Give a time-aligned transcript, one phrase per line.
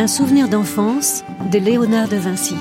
[0.00, 2.54] Un souvenir d'enfance de Léonard de Vinci.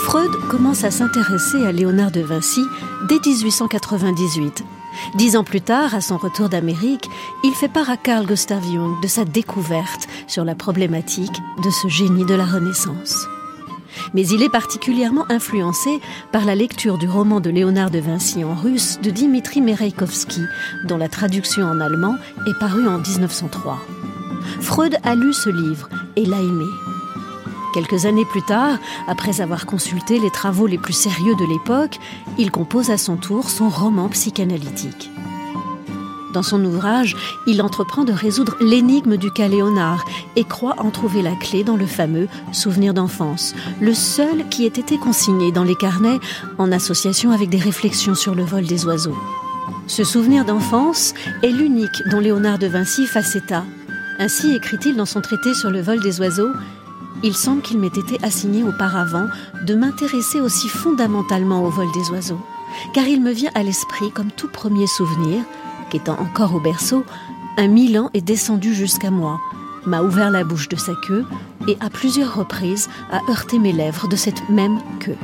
[0.00, 2.60] Freud commence à s'intéresser à Léonard de Vinci
[3.08, 4.62] dès 1898.
[5.14, 7.08] Dix ans plus tard, à son retour d'Amérique,
[7.44, 11.88] il fait part à Carl Gustav Jung de sa découverte sur la problématique de ce
[11.88, 13.26] génie de la Renaissance
[14.14, 16.00] mais il est particulièrement influencé
[16.32, 20.42] par la lecture du roman de Léonard de Vinci en russe de Dimitri Merejkovski,
[20.84, 23.78] dont la traduction en allemand est parue en 1903.
[24.60, 26.64] Freud a lu ce livre et l'a aimé.
[27.74, 28.78] Quelques années plus tard,
[29.08, 31.98] après avoir consulté les travaux les plus sérieux de l'époque,
[32.38, 35.10] il compose à son tour son roman psychanalytique.
[36.32, 40.04] Dans son ouvrage, il entreprend de résoudre l'énigme du cas Léonard
[40.36, 44.68] et croit en trouver la clé dans le fameux souvenir d'enfance, le seul qui ait
[44.68, 46.20] été consigné dans les carnets
[46.58, 49.16] en association avec des réflexions sur le vol des oiseaux.
[49.86, 51.12] Ce souvenir d'enfance
[51.42, 53.64] est l'unique dont Léonard de Vinci fasse état.
[54.18, 56.52] Ainsi écrit-il dans son traité sur le vol des oiseaux
[57.24, 59.26] il semble qu'il m'ait été assigné auparavant
[59.64, 62.40] de m'intéresser aussi fondamentalement au vol des oiseaux,
[62.94, 65.44] car il me vient à l'esprit comme tout premier souvenir
[65.94, 67.04] étant encore au berceau,
[67.56, 69.40] un Milan est descendu jusqu'à moi,
[69.86, 71.24] m'a ouvert la bouche de sa queue
[71.68, 75.16] et à plusieurs reprises a heurté mes lèvres de cette même queue.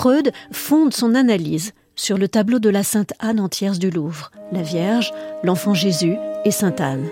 [0.00, 4.30] Freud fonde son analyse sur le tableau de la Sainte Anne en tierce du Louvre,
[4.50, 5.12] la Vierge,
[5.42, 6.16] l'Enfant Jésus
[6.46, 7.06] et Sainte Anne.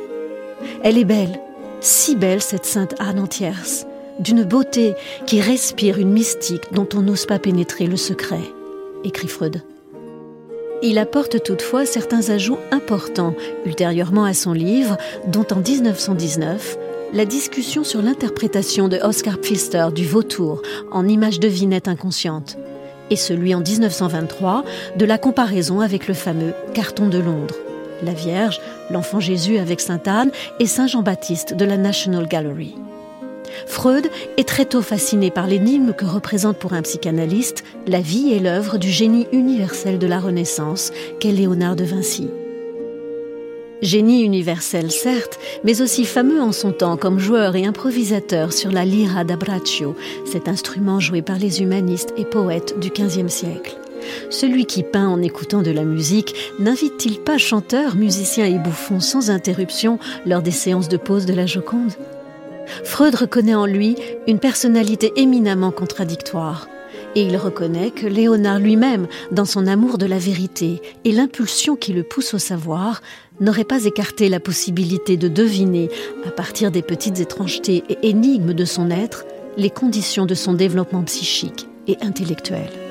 [0.83, 1.39] Elle est belle,
[1.83, 3.87] si belle cette Sainte Anne en tierce,
[4.21, 4.95] d'une beauté
[5.27, 8.41] qui respire une mystique dont on n'ose pas pénétrer le secret,
[9.05, 9.63] écrit Freud.
[10.83, 13.35] Il apporte toutefois certains ajouts importants
[13.67, 16.79] ultérieurement à son livre, dont en 1919,
[17.13, 22.57] la discussion sur l'interprétation de Oscar Pfister du vautour en image de vinette inconsciente
[23.11, 24.65] et celui en 1923
[24.97, 27.57] de la comparaison avec le fameux carton de Londres.
[28.03, 28.61] La Vierge,
[28.91, 30.31] l'enfant Jésus avec Sainte Anne
[30.61, 32.75] et Saint Jean-Baptiste de la National Gallery.
[33.67, 38.41] Freud est très tôt fasciné par l'énigme que représente pour un psychanalyste la vie et
[38.41, 42.29] l'œuvre du génie universel de la Renaissance qu'est Léonard de Vinci.
[43.81, 48.85] Génie universel, certes, mais aussi fameux en son temps comme joueur et improvisateur sur la
[48.85, 49.95] lira d'Abraccio,
[50.25, 53.77] cet instrument joué par les humanistes et poètes du XVe siècle.
[54.31, 59.31] Celui qui peint en écoutant de la musique n'invite-t-il pas chanteurs, musiciens et bouffons sans
[59.31, 61.93] interruption lors des séances de pause de la Joconde?
[62.85, 63.97] Freud reconnaît en lui
[64.27, 66.69] une personnalité éminemment contradictoire.
[67.15, 71.93] Et il reconnaît que Léonard lui-même, dans son amour de la vérité et l'impulsion qui
[71.93, 73.01] le pousse au savoir,
[73.41, 75.89] n'aurait pas écarté la possibilité de deviner,
[76.27, 79.25] à partir des petites étrangetés et énigmes de son être,
[79.57, 82.88] les conditions de son développement psychique et intellectuel.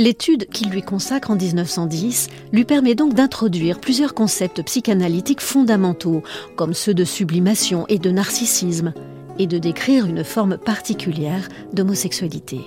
[0.00, 6.22] L'étude qu'il lui consacre en 1910 lui permet donc d'introduire plusieurs concepts psychanalytiques fondamentaux,
[6.56, 8.94] comme ceux de sublimation et de narcissisme,
[9.38, 12.62] et de décrire une forme particulière d'homosexualité.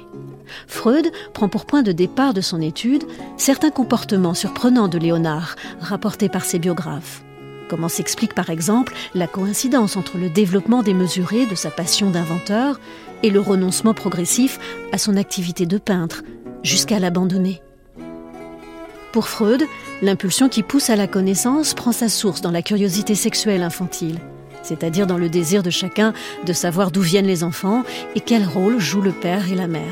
[0.68, 3.04] Freud prend pour point de départ de son étude
[3.36, 7.24] certains comportements surprenants de Léonard, rapportés par ses biographes.
[7.68, 12.80] Comment s'explique par exemple la coïncidence entre le développement démesuré de sa passion d'inventeur
[13.24, 14.60] et le renoncement progressif
[14.92, 16.22] à son activité de peintre,
[16.64, 17.62] jusqu'à l'abandonner.
[19.12, 19.64] Pour Freud,
[20.02, 24.18] l'impulsion qui pousse à la connaissance prend sa source dans la curiosité sexuelle infantile,
[24.64, 26.14] c'est-à-dire dans le désir de chacun
[26.46, 27.84] de savoir d'où viennent les enfants
[28.16, 29.84] et quel rôle jouent le père et la mère.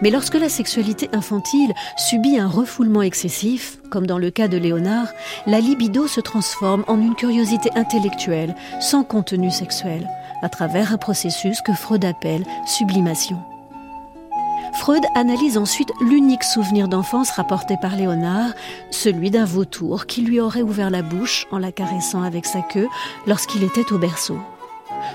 [0.00, 5.08] Mais lorsque la sexualité infantile subit un refoulement excessif, comme dans le cas de Léonard,
[5.46, 10.08] la libido se transforme en une curiosité intellectuelle, sans contenu sexuel,
[10.40, 13.38] à travers un processus que Freud appelle sublimation.
[14.82, 18.50] Freud analyse ensuite l'unique souvenir d'enfance rapporté par Léonard,
[18.90, 22.88] celui d'un vautour qui lui aurait ouvert la bouche en la caressant avec sa queue
[23.28, 24.36] lorsqu'il était au berceau.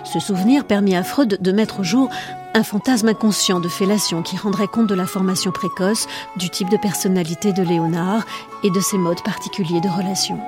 [0.06, 2.10] Ce souvenir permit à Freud de mettre au jour
[2.54, 6.78] un fantasme inconscient de fellation qui rendrait compte de la formation précoce, du type de
[6.78, 8.26] personnalité de Léonard
[8.64, 10.40] et de ses modes particuliers de relation.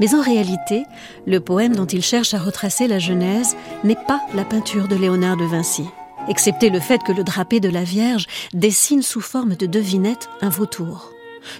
[0.00, 0.86] Mais en réalité,
[1.26, 5.36] le poème dont il cherche à retracer la Genèse n'est pas la peinture de Léonard
[5.36, 5.84] de Vinci,
[6.28, 10.48] excepté le fait que le drapé de la Vierge dessine sous forme de devinette un
[10.48, 11.12] vautour,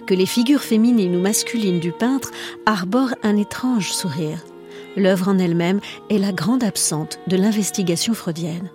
[0.06, 2.30] que les figures féminines ou masculines du peintre
[2.66, 4.44] arborent un étrange sourire.
[4.96, 5.80] L'œuvre en elle-même
[6.10, 8.70] est la grande absente de l'investigation freudienne.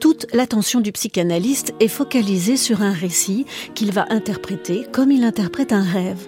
[0.00, 5.72] Toute l'attention du psychanalyste est focalisée sur un récit qu'il va interpréter comme il interprète
[5.72, 6.26] un rêve.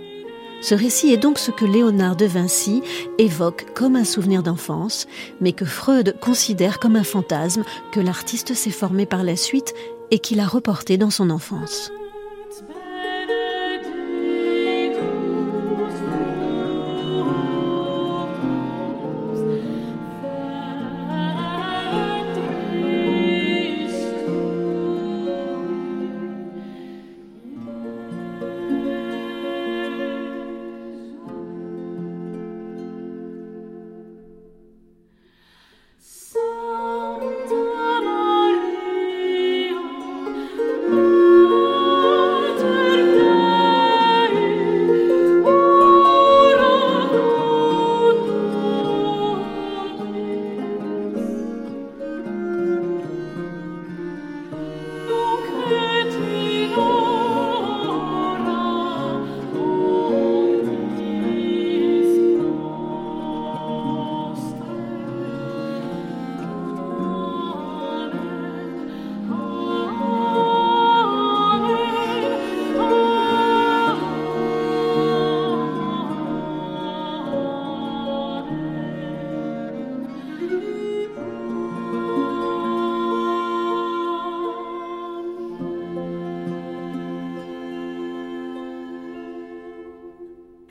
[0.61, 2.83] Ce récit est donc ce que Léonard de Vinci
[3.19, 5.07] évoque comme un souvenir d'enfance,
[5.41, 9.75] mais que Freud considère comme un fantasme que l'artiste s'est formé par la suite
[10.11, 11.93] et qu'il a reporté dans son enfance.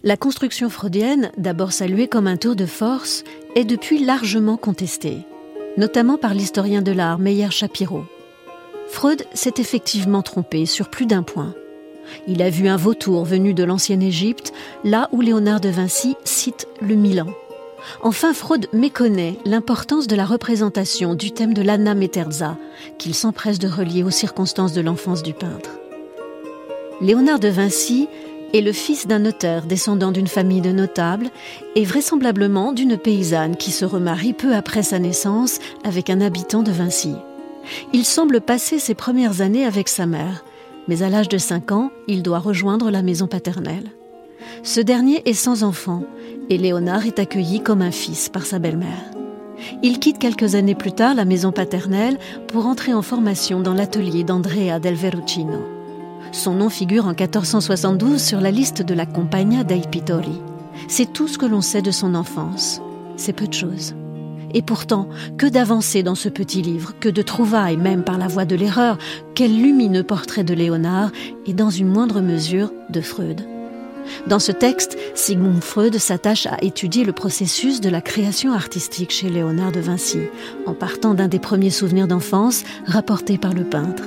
[0.04, 3.24] La construction freudienne, d'abord saluée comme un tour de force,
[3.56, 5.26] est depuis largement contestée,
[5.76, 8.04] notamment par l'historien de l'art Meyer Shapiro.
[8.90, 11.56] Freud s'est effectivement trompé sur plus d'un point.
[12.28, 14.54] Il a vu un vautour venu de l'ancienne Égypte,
[14.84, 17.28] là où Léonard de Vinci cite le Milan.
[18.02, 22.58] Enfin, Freud méconnaît l'importance de la représentation du thème de l'Anna Meterza,
[23.00, 25.72] qu'il s'empresse de relier aux circonstances de l'enfance du peintre.
[27.02, 28.08] Léonard de Vinci
[28.54, 31.30] est le fils d'un notaire descendant d'une famille de notables
[31.76, 36.72] et vraisemblablement d'une paysanne qui se remarie peu après sa naissance avec un habitant de
[36.72, 37.16] Vinci.
[37.94, 40.46] Il semble passer ses premières années avec sa mère,
[40.88, 43.92] mais à l'âge de 5 ans, il doit rejoindre la maison paternelle.
[44.64, 46.04] Ce dernier est sans enfant
[46.50, 49.12] et Léonard est accueilli comme un fils par sa belle-mère.
[49.84, 52.18] Il quitte quelques années plus tard la maison paternelle
[52.48, 55.77] pour entrer en formation dans l'atelier d'Andrea del Verrucino.
[56.32, 60.42] Son nom figure en 1472 sur la liste de la Compagnia dei Pittori.
[60.88, 62.82] C'est tout ce que l'on sait de son enfance.
[63.16, 63.96] C'est peu de choses.
[64.54, 68.46] Et pourtant, que d'avancées dans ce petit livre, que de trouvailles même par la voie
[68.46, 68.98] de l'erreur,
[69.36, 71.12] quel lumineux portrait de Léonard
[71.46, 73.42] et dans une moindre mesure de Freud.
[74.28, 79.30] Dans ce texte, Sigmund Freud s'attache à étudier le processus de la création artistique chez
[79.30, 80.20] Léonard de Vinci,
[80.66, 84.04] en partant d'un des premiers souvenirs d'enfance rapportés par le peintre.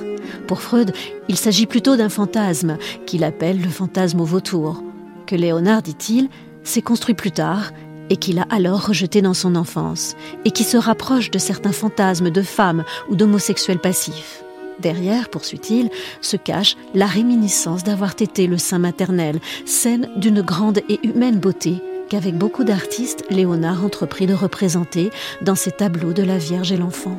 [0.47, 0.93] Pour Freud,
[1.27, 4.83] il s'agit plutôt d'un fantasme, qu'il appelle le fantasme au vautour,
[5.25, 6.29] que Léonard, dit-il,
[6.63, 7.71] s'est construit plus tard
[8.09, 12.29] et qu'il a alors rejeté dans son enfance, et qui se rapproche de certains fantasmes
[12.29, 14.43] de femmes ou d'homosexuels passifs.
[14.79, 20.99] Derrière, poursuit-il, se cache la réminiscence d'avoir été le sein maternel, scène d'une grande et
[21.07, 25.11] humaine beauté qu'avec beaucoup d'artistes, Léonard entreprit de représenter
[25.41, 27.17] dans ses tableaux de la Vierge et l'enfant.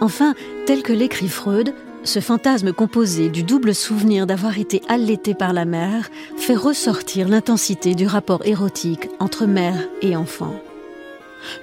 [0.00, 0.34] Enfin,
[0.66, 1.72] tel que l'écrit Freud,
[2.04, 7.94] ce fantasme composé du double souvenir d'avoir été allaité par la mère fait ressortir l'intensité
[7.94, 10.54] du rapport érotique entre mère et enfant.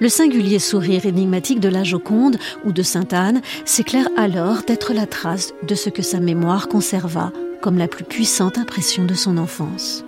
[0.00, 5.06] Le singulier sourire énigmatique de la Joconde ou de Sainte Anne s'éclaire alors d'être la
[5.06, 10.04] trace de ce que sa mémoire conserva comme la plus puissante impression de son enfance.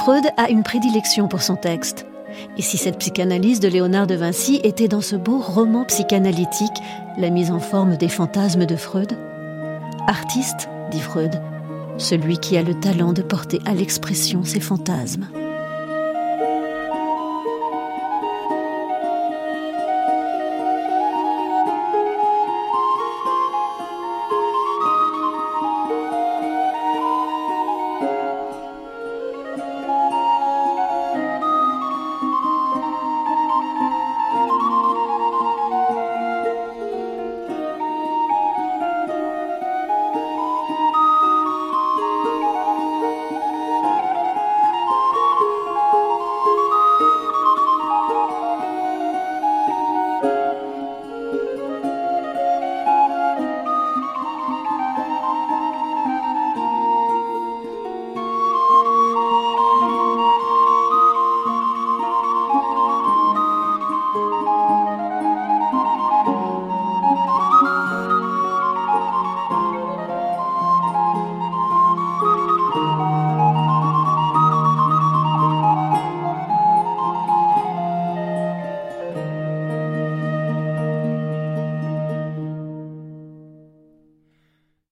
[0.00, 2.06] Freud a une prédilection pour son texte.
[2.56, 6.80] Et si cette psychanalyse de Léonard de Vinci était dans ce beau roman psychanalytique,
[7.18, 9.12] la mise en forme des fantasmes de Freud?
[10.06, 11.38] Artiste, dit Freud,
[11.98, 15.26] celui qui a le talent de porter à l'expression ses fantasmes.